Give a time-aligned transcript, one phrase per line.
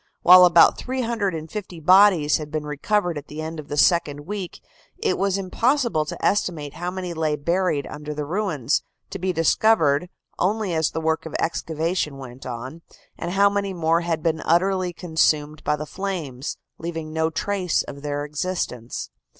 [0.23, 4.59] While about 350 bodies had been recovered at the end of the second week,
[4.97, 10.09] it was impossible to estimate how many lay buried under the ruins, to be discovered
[10.39, 12.81] only as the work of excavation went on,
[13.15, 18.01] and how many more had been utterly consumed by the flames, leaving no trace of
[18.01, 19.11] their existence.